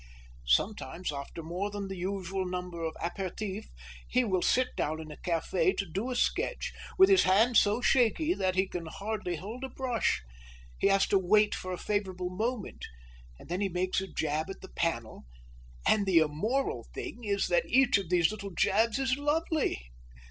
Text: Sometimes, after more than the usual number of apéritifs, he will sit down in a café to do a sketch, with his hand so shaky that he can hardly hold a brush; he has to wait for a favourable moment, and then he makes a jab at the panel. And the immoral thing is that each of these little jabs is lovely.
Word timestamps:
Sometimes, 0.47 1.11
after 1.11 1.43
more 1.43 1.69
than 1.69 1.87
the 1.87 1.95
usual 1.95 2.43
number 2.43 2.83
of 2.83 2.95
apéritifs, 2.95 3.67
he 4.07 4.23
will 4.23 4.41
sit 4.41 4.75
down 4.75 4.99
in 4.99 5.11
a 5.11 5.15
café 5.17 5.77
to 5.77 5.85
do 5.85 6.09
a 6.09 6.15
sketch, 6.15 6.73
with 6.97 7.07
his 7.07 7.21
hand 7.21 7.55
so 7.55 7.81
shaky 7.81 8.33
that 8.33 8.55
he 8.55 8.67
can 8.67 8.87
hardly 8.87 9.35
hold 9.35 9.63
a 9.63 9.69
brush; 9.69 10.23
he 10.79 10.87
has 10.87 11.05
to 11.05 11.19
wait 11.19 11.53
for 11.53 11.71
a 11.71 11.77
favourable 11.77 12.31
moment, 12.31 12.83
and 13.37 13.47
then 13.47 13.61
he 13.61 13.69
makes 13.69 14.01
a 14.01 14.07
jab 14.07 14.49
at 14.49 14.61
the 14.61 14.69
panel. 14.75 15.25
And 15.85 16.07
the 16.07 16.17
immoral 16.17 16.87
thing 16.95 17.23
is 17.23 17.47
that 17.49 17.67
each 17.69 17.99
of 17.99 18.09
these 18.09 18.31
little 18.31 18.49
jabs 18.55 18.97
is 18.97 19.17
lovely. 19.19 19.91